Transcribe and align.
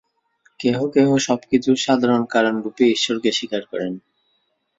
কেহ 0.59 0.77
কেহ 0.93 1.09
সব 1.19 1.39
কিছুর 1.49 1.77
সাধারণ 1.77 2.21
কারণরূপে 2.25 2.83
ঈশ্বরকে 2.87 3.29
স্বীকার 3.31 3.63
করেন। 3.65 3.93